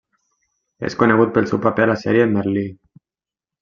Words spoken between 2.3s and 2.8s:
Merlí.